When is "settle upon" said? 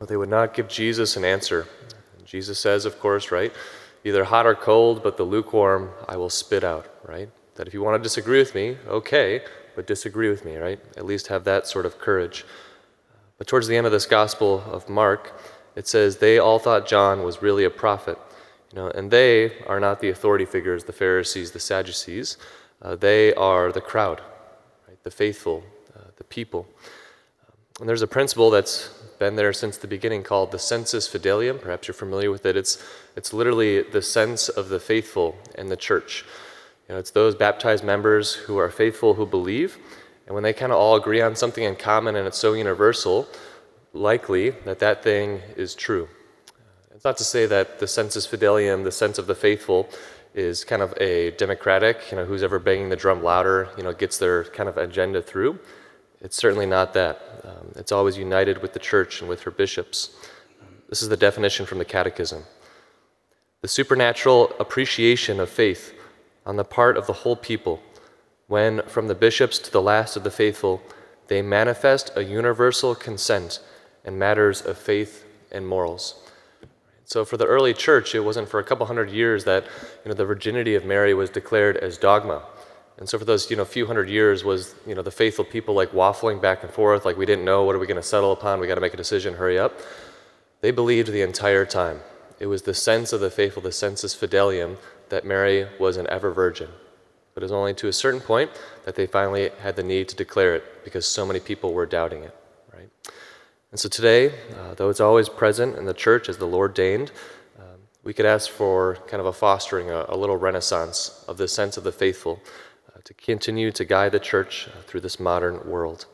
88.02-88.60